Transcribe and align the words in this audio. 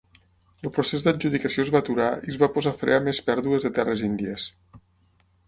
El 0.61 0.69
procés 0.77 1.03
d'adjudicació 1.07 1.65
es 1.67 1.71
va 1.75 1.81
aturar 1.83 2.07
i 2.29 2.33
es 2.35 2.39
va 2.45 2.49
posar 2.57 2.73
fre 2.81 2.97
a 2.97 3.05
més 3.09 3.21
pèrdues 3.29 3.69
de 3.69 3.73
terres 3.79 4.03
índies. 4.11 4.49